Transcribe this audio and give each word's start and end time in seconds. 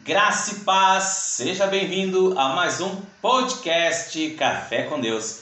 Graça 0.00 0.52
e 0.52 0.58
paz, 0.60 1.04
seja 1.04 1.66
bem-vindo 1.66 2.38
a 2.38 2.50
mais 2.50 2.80
um 2.80 3.00
podcast 3.20 4.30
Café 4.32 4.82
com 4.84 5.00
Deus. 5.00 5.40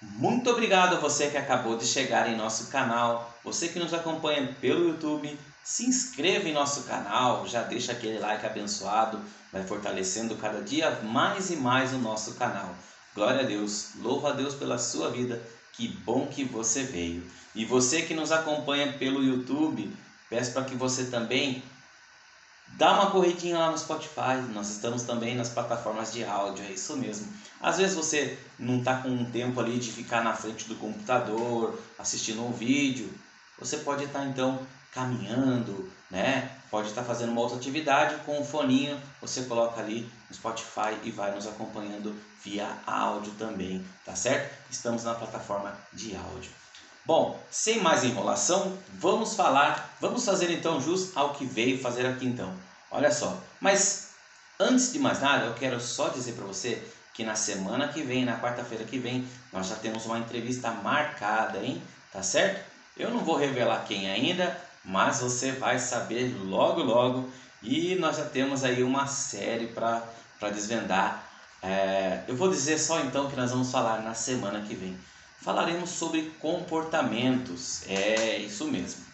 Muito 0.00 0.48
obrigado 0.48 0.96
a 0.96 1.00
você 1.00 1.28
que 1.28 1.36
acabou 1.36 1.76
de 1.76 1.84
chegar 1.84 2.30
em 2.30 2.36
nosso 2.36 2.68
canal, 2.68 3.36
você 3.44 3.68
que 3.68 3.80
nos 3.80 3.92
acompanha 3.92 4.56
pelo 4.60 4.88
YouTube. 4.88 5.36
Se 5.62 5.84
inscreva 5.84 6.48
em 6.48 6.52
nosso 6.52 6.84
canal, 6.84 7.46
já 7.48 7.62
deixa 7.62 7.92
aquele 7.92 8.20
like 8.20 8.46
abençoado, 8.46 9.20
vai 9.52 9.64
fortalecendo 9.64 10.36
cada 10.36 10.62
dia 10.62 11.00
mais 11.02 11.50
e 11.50 11.56
mais 11.56 11.92
o 11.92 11.98
nosso 11.98 12.36
canal. 12.36 12.74
Glória 13.14 13.40
a 13.40 13.44
Deus, 13.44 13.90
louva 14.00 14.30
a 14.30 14.32
Deus 14.32 14.54
pela 14.54 14.78
sua 14.78 15.10
vida, 15.10 15.42
que 15.72 15.88
bom 15.88 16.26
que 16.26 16.44
você 16.44 16.84
veio. 16.84 17.28
E 17.54 17.64
você 17.64 18.02
que 18.02 18.14
nos 18.14 18.30
acompanha 18.30 18.92
pelo 18.92 19.22
YouTube, 19.22 19.92
peço 20.30 20.52
para 20.52 20.64
que 20.64 20.76
você 20.76 21.06
também 21.06 21.62
Dá 22.76 22.92
uma 22.92 23.10
corridinha 23.10 23.58
lá 23.58 23.70
no 23.70 23.78
Spotify, 23.78 24.36
nós 24.52 24.68
estamos 24.68 25.02
também 25.04 25.34
nas 25.34 25.48
plataformas 25.48 26.12
de 26.12 26.22
áudio, 26.22 26.62
é 26.62 26.72
isso 26.72 26.94
mesmo. 26.98 27.26
Às 27.58 27.78
vezes 27.78 27.96
você 27.96 28.38
não 28.58 28.80
está 28.80 28.98
com 28.98 29.08
um 29.08 29.24
tempo 29.24 29.58
ali 29.58 29.78
de 29.78 29.90
ficar 29.90 30.22
na 30.22 30.34
frente 30.34 30.68
do 30.68 30.74
computador, 30.74 31.80
assistindo 31.98 32.44
um 32.44 32.52
vídeo, 32.52 33.10
você 33.58 33.78
pode 33.78 34.04
estar 34.04 34.18
tá, 34.18 34.26
então 34.26 34.60
caminhando, 34.92 35.90
né? 36.10 36.50
Pode 36.70 36.88
estar 36.88 37.00
tá 37.00 37.06
fazendo 37.06 37.32
uma 37.32 37.40
outra 37.40 37.56
atividade 37.56 38.16
com 38.26 38.38
um 38.38 38.44
foninho, 38.44 39.00
você 39.22 39.44
coloca 39.44 39.80
ali 39.80 40.06
no 40.28 40.36
Spotify 40.36 40.98
e 41.02 41.10
vai 41.10 41.34
nos 41.34 41.46
acompanhando 41.46 42.14
via 42.44 42.68
áudio 42.86 43.32
também, 43.38 43.82
tá 44.04 44.14
certo? 44.14 44.54
Estamos 44.70 45.02
na 45.02 45.14
plataforma 45.14 45.74
de 45.94 46.14
áudio. 46.14 46.50
Bom, 47.06 47.38
sem 47.52 47.80
mais 47.80 48.02
enrolação, 48.02 48.76
vamos 48.94 49.34
falar, 49.34 49.96
vamos 50.00 50.24
fazer 50.24 50.50
então 50.50 50.80
jus 50.80 51.16
ao 51.16 51.34
que 51.34 51.46
veio 51.46 51.80
fazer 51.80 52.04
aqui 52.04 52.26
então. 52.26 52.52
Olha 52.90 53.12
só, 53.12 53.40
mas 53.60 54.08
antes 54.58 54.92
de 54.92 54.98
mais 54.98 55.20
nada, 55.20 55.46
eu 55.46 55.54
quero 55.54 55.80
só 55.80 56.08
dizer 56.08 56.32
para 56.32 56.44
você 56.44 56.82
que 57.14 57.22
na 57.22 57.36
semana 57.36 57.86
que 57.86 58.02
vem, 58.02 58.24
na 58.24 58.40
quarta-feira 58.40 58.82
que 58.82 58.98
vem, 58.98 59.24
nós 59.52 59.68
já 59.68 59.76
temos 59.76 60.04
uma 60.04 60.18
entrevista 60.18 60.72
marcada, 60.72 61.58
hein? 61.58 61.80
Tá 62.12 62.24
certo? 62.24 62.60
Eu 62.96 63.12
não 63.12 63.20
vou 63.20 63.36
revelar 63.36 63.84
quem 63.86 64.10
ainda, 64.10 64.60
mas 64.84 65.20
você 65.20 65.52
vai 65.52 65.78
saber 65.78 66.36
logo 66.36 66.82
logo 66.82 67.30
e 67.62 67.94
nós 67.94 68.16
já 68.16 68.24
temos 68.24 68.64
aí 68.64 68.82
uma 68.82 69.06
série 69.06 69.68
para 69.68 70.02
desvendar. 70.52 71.22
É, 71.62 72.22
eu 72.26 72.34
vou 72.34 72.50
dizer 72.50 72.78
só 72.78 72.98
então 72.98 73.30
que 73.30 73.36
nós 73.36 73.52
vamos 73.52 73.70
falar 73.70 74.00
na 74.00 74.12
semana 74.12 74.60
que 74.62 74.74
vem 74.74 74.98
falaremos 75.46 75.90
sobre 75.90 76.30
comportamentos. 76.40 77.84
É 77.86 78.36
isso 78.38 78.64
mesmo. 78.64 79.04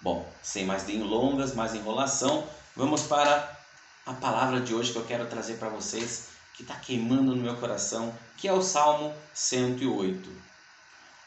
Bom, 0.00 0.32
sem 0.40 0.64
mais 0.64 0.84
delongas, 0.84 1.52
mais 1.52 1.74
enrolação, 1.74 2.46
vamos 2.76 3.02
para 3.02 3.58
a 4.06 4.12
palavra 4.12 4.60
de 4.60 4.72
hoje 4.72 4.92
que 4.92 4.98
eu 4.98 5.04
quero 5.04 5.26
trazer 5.26 5.54
para 5.54 5.68
vocês, 5.68 6.28
que 6.54 6.62
está 6.62 6.76
queimando 6.76 7.34
no 7.34 7.42
meu 7.42 7.56
coração, 7.56 8.16
que 8.36 8.46
é 8.46 8.52
o 8.52 8.62
Salmo 8.62 9.12
108. 9.32 10.30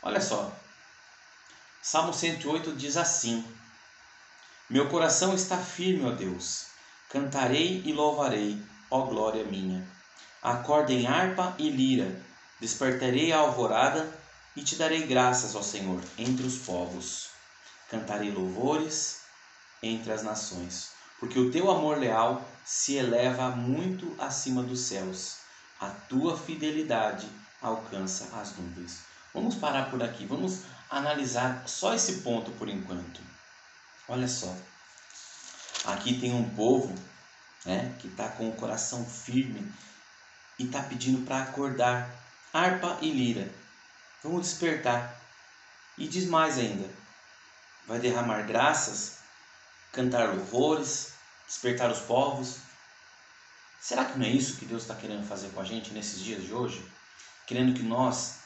Olha 0.02 0.22
só, 0.22 0.50
Salmo 1.82 2.14
108 2.14 2.72
diz 2.72 2.96
assim: 2.96 3.44
Meu 4.70 4.88
coração 4.88 5.36
está 5.36 5.58
firme, 5.58 6.06
ó 6.06 6.12
Deus, 6.12 6.68
cantarei 7.10 7.82
e 7.84 7.92
louvarei, 7.92 8.64
ó 8.90 9.02
glória 9.02 9.44
minha. 9.44 9.86
Acordem 10.42 11.06
harpa 11.06 11.54
e 11.58 11.70
lira, 11.70 12.22
despertarei 12.62 13.34
a 13.34 13.40
alvorada 13.40 14.26
e 14.58 14.64
te 14.64 14.76
darei 14.76 15.06
graças, 15.06 15.54
ó 15.54 15.62
Senhor, 15.62 16.02
entre 16.18 16.44
os 16.44 16.58
povos. 16.58 17.30
Cantarei 17.92 18.32
louvores 18.32 19.22
entre 19.84 20.12
as 20.12 20.24
nações, 20.24 20.90
porque 21.20 21.38
o 21.38 21.52
teu 21.52 21.70
amor 21.70 22.00
leal 22.00 22.44
se 22.66 22.96
eleva 22.96 23.52
muito 23.52 24.16
acima 24.20 24.64
dos 24.64 24.80
céus. 24.80 25.38
A 25.80 25.90
tua 25.92 26.36
fidelidade 26.36 27.30
alcança 27.62 28.36
as 28.36 28.58
nuvens. 28.58 29.02
Vamos 29.32 29.54
parar 29.54 29.92
por 29.92 30.02
aqui, 30.02 30.26
vamos 30.26 30.64
analisar 30.90 31.64
só 31.68 31.94
esse 31.94 32.22
ponto 32.22 32.50
por 32.54 32.68
enquanto. 32.68 33.22
Olha 34.08 34.28
só, 34.28 34.58
aqui 35.86 36.20
tem 36.20 36.34
um 36.34 36.50
povo 36.56 36.96
né, 37.64 37.96
que 38.00 38.08
está 38.08 38.28
com 38.30 38.50
o 38.50 38.56
coração 38.56 39.06
firme 39.06 39.72
e 40.58 40.66
está 40.66 40.82
pedindo 40.82 41.24
para 41.28 41.44
acordar 41.44 42.10
harpa 42.52 42.98
e 43.02 43.12
lira 43.12 43.67
Vamos 44.24 44.48
despertar. 44.48 45.20
E 45.98 46.08
diz 46.08 46.28
mais 46.28 46.58
ainda: 46.58 46.90
vai 47.86 48.00
derramar 48.00 48.44
graças, 48.44 49.18
cantar 49.92 50.36
louvores, 50.36 51.14
despertar 51.48 51.92
os 51.92 52.00
povos. 52.00 52.58
Será 53.80 54.06
que 54.06 54.18
não 54.18 54.26
é 54.26 54.30
isso 54.30 54.58
que 54.58 54.66
Deus 54.66 54.82
está 54.82 54.96
querendo 54.96 55.28
fazer 55.28 55.50
com 55.50 55.62
a 55.62 55.66
gente 55.66 55.94
nesses 55.94 56.20
dias 56.20 56.44
de 56.44 56.54
hoje? 56.54 56.84
Querendo 57.46 57.74
que 57.74 57.84
nós 57.84 58.40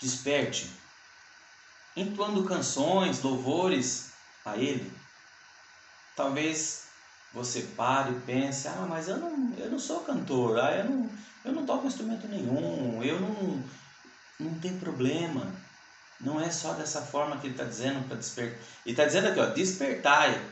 desperte, 0.00 0.70
entoando 1.96 2.44
canções, 2.44 3.22
louvores 3.22 4.10
a 4.44 4.56
Ele. 4.56 4.92
Talvez 6.14 6.84
você 7.32 7.62
pare 7.62 8.12
e 8.12 8.20
pense, 8.20 8.68
ah, 8.68 8.86
mas 8.88 9.08
eu 9.08 9.16
não, 9.16 9.52
eu 9.56 9.70
não 9.70 9.78
sou 9.78 10.00
cantor, 10.00 10.58
ah, 10.58 10.76
eu, 10.76 10.84
não, 10.84 11.10
eu 11.44 11.52
não 11.52 11.66
toco 11.66 11.86
instrumento 11.86 12.28
nenhum, 12.28 13.02
eu 13.02 13.20
não, 13.20 13.62
não 14.38 14.54
tem 14.58 14.76
problema. 14.78 15.52
Não 16.20 16.40
é 16.40 16.50
só 16.50 16.72
dessa 16.72 17.02
forma 17.02 17.38
que 17.38 17.46
ele 17.46 17.54
está 17.54 17.64
dizendo 17.64 18.06
para 18.06 18.16
despertar. 18.16 18.58
Ele 18.84 18.92
está 18.92 19.04
dizendo 19.04 19.28
aqui, 19.28 19.40
ó, 19.40 19.46
despertai, 19.46 20.42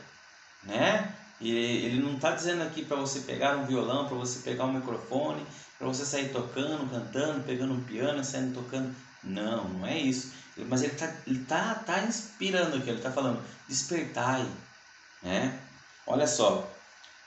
né? 0.63 1.15
E 1.39 1.51
ele 1.51 2.01
não 2.01 2.15
está 2.15 2.31
dizendo 2.31 2.63
aqui 2.63 2.85
para 2.85 2.97
você 2.97 3.21
pegar 3.21 3.57
um 3.57 3.65
violão, 3.65 4.07
para 4.07 4.15
você 4.15 4.39
pegar 4.39 4.65
um 4.65 4.73
microfone, 4.73 5.45
para 5.77 5.87
você 5.87 6.05
sair 6.05 6.29
tocando, 6.31 6.89
cantando, 6.89 7.43
pegando 7.43 7.73
um 7.73 7.83
piano, 7.83 8.23
saindo 8.23 8.53
tocando. 8.53 8.95
Não, 9.23 9.67
não 9.69 9.85
é 9.85 9.97
isso. 9.97 10.33
Mas 10.55 10.83
ele 10.83 10.93
está 10.93 11.11
ele 11.25 11.43
tá, 11.45 11.75
tá 11.75 12.03
inspirando 12.03 12.77
aqui, 12.77 12.89
ele 12.89 12.97
está 12.97 13.11
falando, 13.11 13.43
despertai, 13.67 14.47
né? 15.21 15.59
Olha 16.05 16.27
só, 16.27 16.69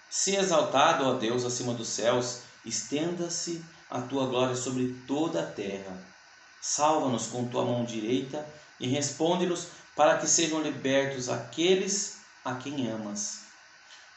se 0.08 0.36
exaltado, 0.36 1.04
ó 1.04 1.14
Deus, 1.14 1.44
acima 1.44 1.74
dos 1.74 1.88
céus, 1.88 2.42
estenda-se 2.64 3.64
a 3.90 4.00
tua 4.00 4.26
glória 4.26 4.54
sobre 4.54 4.94
toda 5.06 5.42
a 5.42 5.46
terra. 5.46 5.96
Salva-nos 6.68 7.28
com 7.28 7.46
tua 7.46 7.64
mão 7.64 7.84
direita 7.84 8.44
e 8.80 8.88
responde-nos 8.88 9.68
para 9.94 10.18
que 10.18 10.26
sejam 10.26 10.60
libertos 10.60 11.28
aqueles 11.28 12.18
a 12.44 12.56
quem 12.56 12.90
amas. 12.90 13.42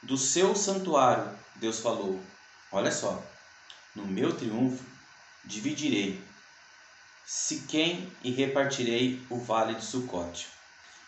Do 0.01 0.17
seu 0.17 0.55
santuário, 0.55 1.31
Deus 1.57 1.79
falou: 1.79 2.19
Olha 2.71 2.91
só, 2.91 3.23
no 3.95 4.03
meu 4.03 4.35
triunfo 4.35 4.83
dividirei 5.45 6.19
Siquém 7.23 8.11
e 8.23 8.31
repartirei 8.31 9.23
o 9.29 9.39
vale 9.39 9.75
de 9.75 9.85
Sucote. 9.85 10.47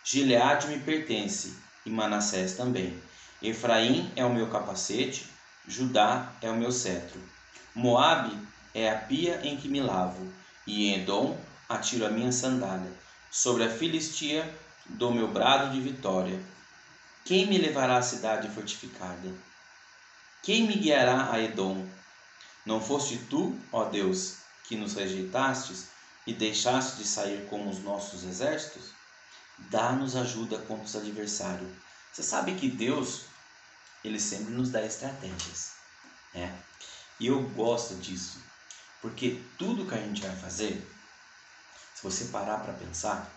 Gileade 0.03 0.67
me 0.67 0.79
pertence 0.79 1.55
e 1.83 1.89
Manassés 1.89 2.53
também. 2.53 3.01
Efraim 3.41 4.13
é 4.15 4.23
o 4.23 4.31
meu 4.31 4.47
capacete, 4.51 5.27
Judá 5.67 6.33
é 6.39 6.51
o 6.51 6.55
meu 6.55 6.71
cetro. 6.71 7.19
Moabe 7.73 8.37
é 8.75 8.91
a 8.91 8.95
pia 8.99 9.41
em 9.43 9.57
que 9.57 9.67
me 9.67 9.81
lavo 9.81 10.31
e 10.65 10.87
em 10.87 11.01
Edom 11.01 11.39
atiro 11.67 12.05
a 12.05 12.09
minha 12.09 12.31
sandália. 12.31 12.91
Sobre 13.29 13.63
a 13.63 13.69
Filistia 13.69 14.53
dou 14.85 15.13
meu 15.13 15.27
brado 15.27 15.71
de 15.71 15.79
vitória. 15.79 16.39
Quem 17.23 17.47
me 17.47 17.57
levará 17.57 17.97
à 17.97 18.01
cidade 18.01 18.49
fortificada? 18.49 19.33
Quem 20.41 20.67
me 20.67 20.75
guiará 20.75 21.31
a 21.31 21.41
Edom? 21.41 21.87
Não 22.65 22.81
foste 22.81 23.17
tu, 23.29 23.57
ó 23.71 23.85
Deus, 23.85 24.37
que 24.65 24.75
nos 24.75 24.93
rejeitastes 24.93 25.87
e 26.25 26.33
deixaste 26.33 26.97
de 26.97 27.05
sair 27.05 27.47
como 27.49 27.69
os 27.69 27.79
nossos 27.79 28.23
exércitos? 28.23 28.89
Dá-nos 29.69 30.15
ajuda 30.15 30.57
contra 30.59 30.85
os 30.85 30.95
adversários. 30.95 31.69
Você 32.11 32.23
sabe 32.23 32.55
que 32.55 32.69
Deus, 32.69 33.21
ele 34.03 34.19
sempre 34.19 34.53
nos 34.53 34.69
dá 34.69 34.83
estratégias, 34.83 35.73
né? 36.33 36.53
E 37.19 37.27
eu 37.27 37.41
gosto 37.49 37.95
disso. 37.95 38.50
Porque 39.01 39.35
tudo 39.57 39.87
que 39.87 39.95
a 39.95 39.97
gente 39.97 40.21
vai 40.21 40.35
fazer, 40.35 40.87
se 41.95 42.03
você 42.03 42.25
parar 42.25 42.59
para 42.59 42.73
pensar, 42.73 43.27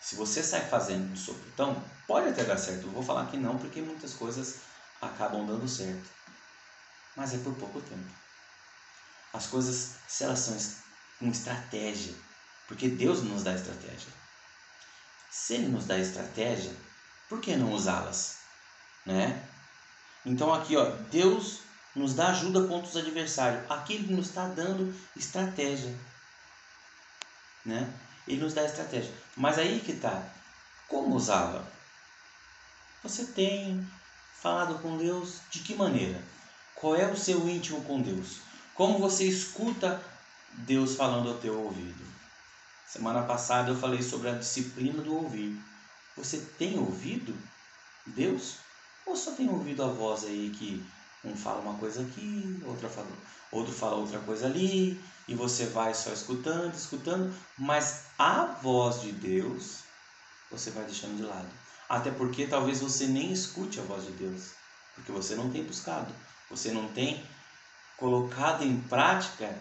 se 0.00 0.16
você 0.16 0.42
sai 0.42 0.68
fazendo 0.68 1.12
de 1.12 1.20
sopetão, 1.20 1.82
pode 2.06 2.28
até 2.28 2.44
dar 2.44 2.58
certo. 2.58 2.88
Eu 2.88 2.92
vou 2.92 3.02
falar 3.02 3.26
que 3.26 3.36
não, 3.36 3.56
porque 3.58 3.80
muitas 3.80 4.12
coisas 4.12 4.56
acabam 5.00 5.46
dando 5.46 5.68
certo. 5.68 6.10
Mas 7.16 7.32
é 7.32 7.38
por 7.38 7.54
pouco 7.54 7.80
tempo. 7.80 8.12
As 9.32 9.46
coisas, 9.46 9.92
se 10.08 10.24
elas 10.24 10.40
são 10.40 10.56
com 11.18 11.28
estratégia, 11.28 12.14
porque 12.66 12.88
Deus 12.88 13.22
nos 13.22 13.42
dá 13.42 13.54
estratégia. 13.54 14.12
Se 15.30 15.54
Ele 15.54 15.68
nos 15.68 15.86
dá 15.86 15.98
estratégia, 15.98 16.74
por 17.28 17.40
que 17.40 17.56
não 17.56 17.72
usá-las? 17.72 18.36
Né? 19.06 19.40
Então 20.24 20.52
aqui, 20.52 20.76
ó, 20.76 20.84
Deus 21.10 21.63
nos 21.94 22.14
dá 22.14 22.28
ajuda 22.28 22.66
contra 22.66 22.88
os 22.88 22.96
adversários. 22.96 23.70
Aqui 23.70 23.94
ele 23.94 24.14
nos 24.14 24.28
está 24.28 24.48
dando 24.48 24.94
estratégia. 25.16 25.94
Né? 27.64 27.92
Ele 28.26 28.42
nos 28.42 28.54
dá 28.54 28.64
estratégia. 28.64 29.12
Mas 29.36 29.58
aí 29.58 29.80
que 29.80 29.92
está. 29.92 30.22
Como 30.88 31.14
usá-la? 31.14 31.64
Você 33.02 33.24
tem 33.26 33.86
falado 34.40 34.80
com 34.80 34.96
Deus 34.96 35.40
de 35.50 35.60
que 35.60 35.74
maneira? 35.74 36.20
Qual 36.74 36.96
é 36.96 37.10
o 37.10 37.16
seu 37.16 37.48
íntimo 37.48 37.82
com 37.84 38.00
Deus? 38.00 38.38
Como 38.74 38.98
você 38.98 39.24
escuta 39.24 40.02
Deus 40.52 40.96
falando 40.96 41.28
ao 41.28 41.38
teu 41.38 41.58
ouvido? 41.58 42.04
Semana 42.86 43.22
passada 43.22 43.70
eu 43.70 43.76
falei 43.76 44.02
sobre 44.02 44.28
a 44.28 44.38
disciplina 44.38 45.02
do 45.02 45.16
ouvir. 45.16 45.58
Você 46.16 46.38
tem 46.58 46.78
ouvido 46.78 47.36
Deus? 48.06 48.56
Ou 49.06 49.16
só 49.16 49.32
tem 49.32 49.48
ouvido 49.48 49.82
a 49.82 49.88
voz 49.88 50.24
aí 50.24 50.50
que 50.56 50.84
um 51.24 51.36
fala 51.36 51.60
uma 51.60 51.78
coisa 51.78 52.02
aqui, 52.02 52.60
outra 52.64 52.88
fala, 52.88 53.08
outro 53.50 53.72
fala 53.72 53.96
outra 53.96 54.18
coisa 54.20 54.46
ali, 54.46 55.00
e 55.26 55.34
você 55.34 55.66
vai 55.66 55.94
só 55.94 56.12
escutando, 56.12 56.74
escutando, 56.74 57.34
mas 57.58 58.04
a 58.18 58.44
voz 58.44 59.00
de 59.00 59.12
Deus 59.12 59.80
você 60.50 60.70
vai 60.70 60.84
deixando 60.84 61.16
de 61.16 61.22
lado. 61.22 61.48
Até 61.88 62.10
porque 62.10 62.46
talvez 62.46 62.80
você 62.80 63.06
nem 63.06 63.32
escute 63.32 63.80
a 63.80 63.82
voz 63.82 64.04
de 64.04 64.12
Deus, 64.12 64.50
porque 64.94 65.12
você 65.12 65.34
não 65.34 65.50
tem 65.50 65.64
buscado, 65.64 66.12
você 66.50 66.70
não 66.70 66.88
tem 66.88 67.24
colocado 67.96 68.62
em 68.62 68.80
prática 68.80 69.54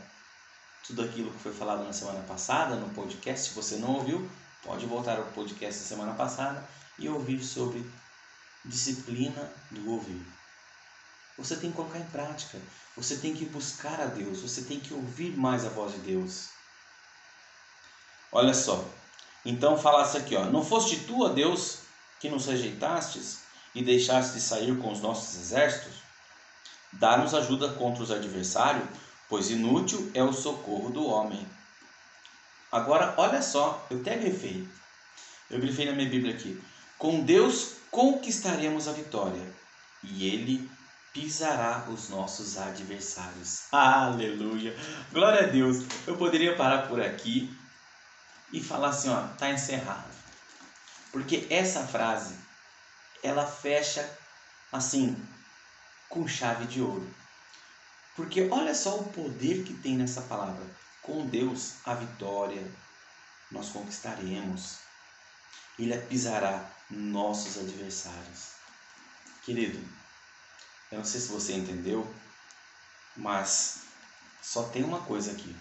tudo 0.85 1.03
aquilo 1.03 1.31
que 1.31 1.39
foi 1.39 1.53
falado 1.53 1.83
na 1.83 1.93
semana 1.93 2.21
passada 2.23 2.75
no 2.75 2.89
podcast. 2.89 3.49
Se 3.49 3.55
você 3.55 3.77
não 3.77 3.95
ouviu, 3.95 4.29
pode 4.63 4.85
voltar 4.85 5.17
ao 5.17 5.25
podcast 5.25 5.81
da 5.81 5.87
semana 5.87 6.13
passada 6.13 6.63
e 6.99 7.07
ouvir 7.07 7.41
sobre 7.43 7.85
disciplina 8.65 9.51
do 9.71 9.91
ouvir. 9.91 10.42
Você 11.37 11.55
tem 11.55 11.71
que 11.71 11.75
colocar 11.75 11.99
em 11.99 12.05
prática. 12.05 12.59
Você 12.95 13.17
tem 13.17 13.33
que 13.33 13.45
buscar 13.45 13.99
a 13.99 14.05
Deus. 14.05 14.41
Você 14.41 14.63
tem 14.63 14.79
que 14.79 14.93
ouvir 14.93 15.35
mais 15.37 15.65
a 15.65 15.69
voz 15.69 15.93
de 15.93 15.99
Deus. 15.99 16.49
Olha 18.31 18.53
só. 18.53 18.83
Então 19.45 19.77
falasse 19.77 20.17
aqui, 20.17 20.35
ó. 20.35 20.45
Não 20.45 20.63
foste 20.63 20.99
tu, 21.01 21.23
ó 21.23 21.29
Deus, 21.29 21.79
que 22.19 22.29
nos 22.29 22.45
rejeitastes 22.45 23.39
e 23.75 23.83
deixaste 23.83 24.33
de 24.33 24.41
sair 24.41 24.77
com 24.77 24.91
os 24.91 25.01
nossos 25.01 25.35
exércitos? 25.35 25.93
Dá-nos 26.93 27.33
ajuda 27.33 27.73
contra 27.73 28.03
os 28.03 28.11
adversários, 28.11 28.87
pois 29.27 29.49
inútil 29.49 30.11
é 30.13 30.23
o 30.23 30.31
socorro 30.31 30.91
do 30.91 31.05
homem. 31.07 31.45
Agora, 32.71 33.13
olha 33.17 33.41
só, 33.41 33.85
eu 33.89 33.99
até 33.99 34.15
grifei. 34.17 34.67
Eu 35.49 35.59
grifei 35.59 35.85
na 35.85 35.91
minha 35.91 36.09
Bíblia 36.09 36.33
aqui. 36.33 36.61
Com 36.97 37.21
Deus 37.21 37.73
conquistaremos 37.91 38.87
a 38.87 38.93
vitória, 38.93 39.41
e 40.01 40.27
Ele 40.27 40.69
pisará 41.13 41.85
os 41.87 42.09
nossos 42.09 42.57
adversários. 42.57 43.65
Aleluia! 43.71 44.75
Glória 45.11 45.43
a 45.43 45.47
Deus! 45.47 45.85
Eu 46.07 46.17
poderia 46.17 46.57
parar 46.57 46.87
por 46.87 46.99
aqui 46.99 47.55
e 48.51 48.61
falar 48.61 48.89
assim, 48.89 49.09
ó, 49.09 49.27
tá 49.37 49.51
encerrado. 49.51 50.11
Porque 51.11 51.45
essa 51.51 51.85
frase 51.85 52.35
ela 53.21 53.45
fecha 53.45 54.17
assim 54.71 55.15
com 56.09 56.27
chave 56.27 56.65
de 56.65 56.81
ouro. 56.81 57.07
Porque 58.15 58.49
olha 58.51 58.73
só 58.73 58.99
o 58.99 59.11
poder 59.11 59.63
que 59.63 59.73
tem 59.75 59.95
nessa 59.95 60.21
palavra. 60.23 60.65
Com 61.03 61.27
Deus 61.27 61.75
a 61.85 61.93
vitória 61.93 62.65
nós 63.51 63.69
conquistaremos. 63.69 64.79
Ele 65.77 65.95
pisará 65.97 66.69
nossos 66.89 67.57
adversários. 67.57 68.53
Querido, 69.43 69.79
eu 70.93 70.99
não 70.99 71.05
sei 71.05 71.19
se 71.19 71.29
você 71.29 71.53
entendeu, 71.53 72.07
mas 73.17 73.79
só 74.43 74.63
tem 74.69 74.83
uma 74.83 75.01
coisa 75.01 75.31
aqui. 75.31 75.55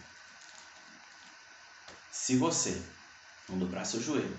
Se 2.10 2.36
você 2.36 2.80
não 3.48 3.58
dobrar 3.58 3.86
seu 3.86 4.00
joelho, 4.00 4.36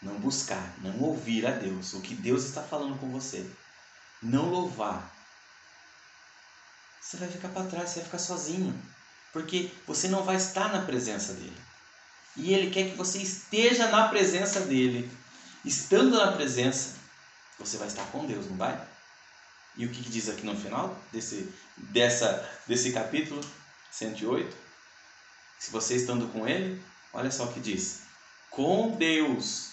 não 0.00 0.18
buscar, 0.18 0.74
não 0.78 0.98
ouvir 1.00 1.46
a 1.46 1.50
Deus, 1.50 1.92
o 1.92 2.00
que 2.00 2.14
Deus 2.14 2.44
está 2.44 2.62
falando 2.62 2.98
com 2.98 3.10
você, 3.10 3.46
não 4.22 4.48
louvar, 4.48 5.14
você 6.98 7.18
vai 7.18 7.28
ficar 7.28 7.48
para 7.48 7.68
trás, 7.68 7.90
você 7.90 7.96
vai 7.96 8.04
ficar 8.06 8.18
sozinho, 8.18 8.82
porque 9.34 9.70
você 9.86 10.08
não 10.08 10.24
vai 10.24 10.36
estar 10.36 10.72
na 10.72 10.86
presença 10.86 11.34
dele. 11.34 11.62
E 12.36 12.54
ele 12.54 12.70
quer 12.70 12.88
que 12.90 12.96
você 12.96 13.18
esteja 13.18 13.88
na 13.88 14.08
presença 14.08 14.60
dele. 14.60 15.10
Estando 15.62 16.16
na 16.16 16.32
presença, 16.32 16.94
você 17.58 17.76
vai 17.76 17.88
estar 17.88 18.06
com 18.06 18.24
Deus, 18.24 18.46
não 18.46 18.56
vai? 18.56 18.89
E 19.80 19.86
o 19.86 19.88
que, 19.88 20.02
que 20.02 20.10
diz 20.10 20.28
aqui 20.28 20.44
no 20.44 20.54
final 20.54 20.94
desse, 21.10 21.50
dessa, 21.74 22.46
desse 22.66 22.92
capítulo 22.92 23.40
108? 23.90 24.54
Se 25.58 25.70
você 25.70 25.96
estando 25.96 26.30
com 26.30 26.46
Ele, 26.46 26.84
olha 27.14 27.30
só 27.30 27.44
o 27.44 27.52
que 27.54 27.60
diz: 27.60 28.02
com 28.50 28.94
Deus 28.98 29.70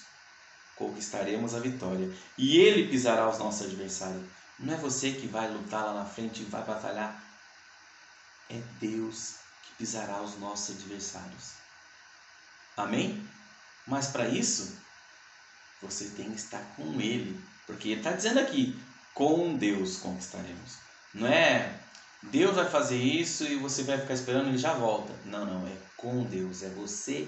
conquistaremos 0.78 1.54
a 1.54 1.60
vitória 1.60 2.10
e 2.38 2.58
Ele 2.58 2.88
pisará 2.88 3.30
os 3.30 3.38
nossos 3.38 3.68
adversários. 3.68 4.24
Não 4.58 4.76
é 4.76 4.78
você 4.78 5.12
que 5.12 5.28
vai 5.28 5.52
lutar 5.52 5.84
lá 5.84 5.94
na 5.94 6.06
frente 6.06 6.42
e 6.42 6.46
vai 6.46 6.64
batalhar, 6.64 7.22
é 8.50 8.62
Deus 8.80 9.34
que 9.62 9.76
pisará 9.78 10.22
os 10.22 10.40
nossos 10.40 10.78
adversários. 10.78 11.52
Amém? 12.78 13.28
Mas 13.86 14.08
para 14.08 14.30
isso, 14.30 14.78
você 15.82 16.06
tem 16.12 16.30
que 16.30 16.40
estar 16.40 16.64
com 16.78 17.02
Ele, 17.02 17.44
porque 17.66 17.90
Ele 17.90 18.00
está 18.00 18.14
dizendo 18.14 18.40
aqui: 18.40 18.87
com 19.18 19.56
Deus 19.56 19.98
conquistaremos. 19.98 20.78
Não 21.12 21.26
é 21.26 21.76
Deus 22.22 22.56
vai 22.56 22.70
fazer 22.70 22.98
isso 22.98 23.44
e 23.46 23.56
você 23.56 23.82
vai 23.82 24.00
ficar 24.00 24.14
esperando 24.14 24.50
ele 24.50 24.60
já 24.60 24.74
volta. 24.74 25.12
Não, 25.26 25.44
não, 25.44 25.68
é 25.68 25.76
com 25.96 26.24
Deus, 26.24 26.62
é 26.62 26.70
você 26.70 27.28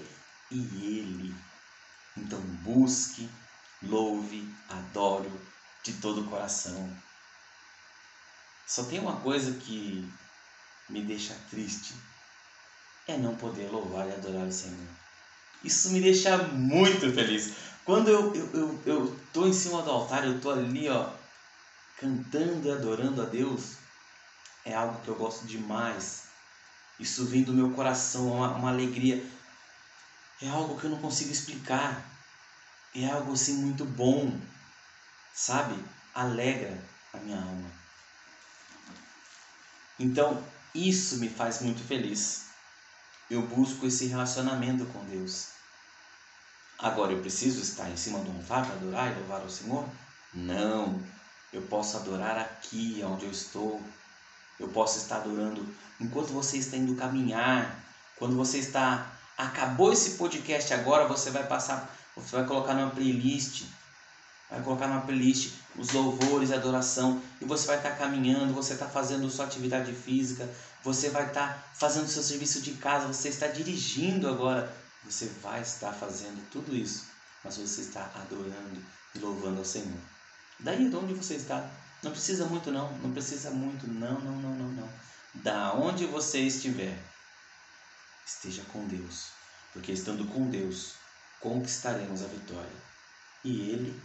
e 0.52 0.58
ele. 0.58 1.34
Então 2.16 2.40
busque, 2.62 3.28
louve, 3.82 4.48
adore 4.68 5.28
de 5.82 5.94
todo 5.94 6.20
o 6.20 6.30
coração. 6.30 6.88
Só 8.68 8.84
tem 8.84 9.00
uma 9.00 9.16
coisa 9.16 9.52
que 9.54 10.08
me 10.88 11.02
deixa 11.02 11.34
triste, 11.50 11.94
é 13.08 13.16
não 13.16 13.34
poder 13.34 13.68
louvar 13.68 14.06
e 14.06 14.12
adorar 14.12 14.46
o 14.46 14.52
Senhor. 14.52 14.86
Isso 15.64 15.90
me 15.90 16.00
deixa 16.00 16.38
muito 16.38 17.12
feliz. 17.12 17.52
Quando 17.84 18.08
eu, 18.08 18.32
eu, 18.32 18.50
eu, 18.54 18.82
eu 18.86 19.20
tô 19.32 19.48
em 19.48 19.52
cima 19.52 19.82
do 19.82 19.90
altar, 19.90 20.24
eu 20.24 20.40
tô 20.40 20.50
ali, 20.50 20.88
ó, 20.88 21.10
cantando 22.00 22.66
e 22.66 22.72
adorando 22.72 23.20
a 23.20 23.26
Deus, 23.26 23.74
é 24.64 24.74
algo 24.74 25.00
que 25.02 25.08
eu 25.08 25.14
gosto 25.14 25.46
demais. 25.46 26.24
Isso 26.98 27.26
vem 27.26 27.42
do 27.42 27.52
meu 27.52 27.70
coração, 27.72 28.32
uma, 28.32 28.54
uma 28.54 28.70
alegria. 28.70 29.22
É 30.40 30.48
algo 30.48 30.78
que 30.78 30.84
eu 30.84 30.90
não 30.90 30.98
consigo 30.98 31.30
explicar. 31.30 32.02
É 32.94 33.06
algo 33.06 33.32
assim 33.32 33.54
muito 33.58 33.84
bom, 33.84 34.34
sabe? 35.34 35.82
Alegra 36.14 36.82
a 37.12 37.18
minha 37.18 37.38
alma. 37.38 37.70
Então, 39.98 40.42
isso 40.74 41.18
me 41.18 41.28
faz 41.28 41.60
muito 41.60 41.86
feliz. 41.86 42.46
Eu 43.30 43.42
busco 43.42 43.86
esse 43.86 44.06
relacionamento 44.06 44.86
com 44.86 45.04
Deus. 45.04 45.48
Agora, 46.78 47.12
eu 47.12 47.20
preciso 47.20 47.60
estar 47.60 47.90
em 47.90 47.96
cima 47.96 48.18
do 48.20 48.30
altar 48.30 48.64
para 48.64 48.74
adorar 48.74 49.12
e 49.12 49.18
louvar 49.20 49.44
o 49.44 49.50
Senhor? 49.50 49.86
Não. 50.32 51.00
Eu 51.52 51.62
posso 51.62 51.96
adorar 51.96 52.38
aqui 52.38 53.02
onde 53.04 53.24
eu 53.24 53.30
estou. 53.30 53.82
Eu 54.58 54.68
posso 54.68 54.98
estar 54.98 55.16
adorando 55.16 55.66
enquanto 56.00 56.28
você 56.28 56.58
está 56.58 56.76
indo 56.76 56.94
caminhar. 56.94 57.82
Quando 58.16 58.36
você 58.36 58.58
está 58.58 59.10
acabou 59.40 59.92
esse 59.92 60.12
podcast 60.12 60.72
agora, 60.74 61.08
você 61.08 61.30
vai 61.30 61.46
passar, 61.46 61.96
você 62.14 62.36
vai 62.36 62.46
colocar 62.46 62.74
numa 62.74 62.90
playlist, 62.90 63.64
vai 64.50 64.60
colocar 64.62 64.86
numa 64.86 65.00
playlist 65.00 65.54
os 65.76 65.92
louvores, 65.92 66.52
a 66.52 66.56
adoração, 66.56 67.22
e 67.40 67.44
você 67.44 67.66
vai 67.66 67.78
estar 67.78 67.92
caminhando, 67.92 68.52
você 68.52 68.74
está 68.74 68.86
fazendo 68.86 69.30
sua 69.30 69.46
atividade 69.46 69.92
física, 69.94 70.48
você 70.84 71.08
vai 71.08 71.26
estar 71.26 71.72
fazendo 71.74 72.08
seu 72.08 72.22
serviço 72.22 72.60
de 72.60 72.72
casa, 72.74 73.06
você 73.06 73.28
está 73.28 73.46
dirigindo 73.46 74.28
agora, 74.28 74.70
você 75.04 75.26
vai 75.42 75.62
estar 75.62 75.92
fazendo 75.92 76.46
tudo 76.50 76.76
isso, 76.76 77.06
mas 77.42 77.56
você 77.56 77.80
está 77.80 78.10
adorando 78.14 78.82
e 79.14 79.18
louvando 79.18 79.58
ao 79.58 79.64
Senhor. 79.64 80.00
Daí 80.60 80.88
de 80.88 80.96
onde 80.96 81.14
você 81.14 81.34
está. 81.34 81.68
Não 82.02 82.10
precisa 82.10 82.46
muito 82.46 82.70
não, 82.70 82.90
não 82.98 83.12
precisa 83.12 83.50
muito, 83.50 83.86
não, 83.86 84.18
não, 84.20 84.32
não, 84.32 84.54
não, 84.54 84.68
não. 84.68 84.88
Da 85.34 85.74
onde 85.74 86.06
você 86.06 86.40
estiver, 86.40 86.98
esteja 88.26 88.62
com 88.72 88.86
Deus, 88.86 89.28
porque 89.72 89.92
estando 89.92 90.24
com 90.26 90.48
Deus, 90.48 90.94
conquistaremos 91.40 92.22
a 92.22 92.26
vitória. 92.26 92.90
E 93.44 93.70
Ele 93.70 94.00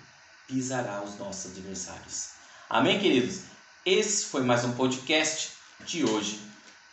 pisará 0.47 1.01
os 1.01 1.17
nossos 1.17 1.51
adversários. 1.51 2.31
Amém, 2.69 2.99
queridos? 2.99 3.43
Esse 3.85 4.25
foi 4.25 4.41
mais 4.41 4.65
um 4.65 4.73
podcast 4.73 5.53
de 5.85 6.03
hoje 6.03 6.41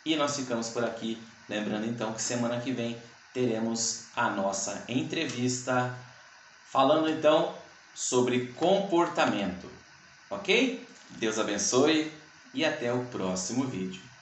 e 0.05 0.15
nós 0.15 0.35
ficamos 0.35 0.69
por 0.69 0.83
aqui. 0.83 1.21
Lembrando 1.49 1.85
então 1.85 2.13
que 2.13 2.21
semana 2.21 2.61
que 2.61 2.71
vem 2.71 2.97
teremos 3.33 4.05
a 4.15 4.29
nossa 4.29 4.83
entrevista 4.87 5.97
falando 6.65 7.09
então 7.09 7.55
sobre 7.93 8.47
comportamento. 8.53 9.69
Ok? 10.29 10.85
Deus 11.11 11.37
abençoe 11.37 12.11
e 12.53 12.65
até 12.65 12.91
o 12.93 13.05
próximo 13.05 13.65
vídeo. 13.65 14.12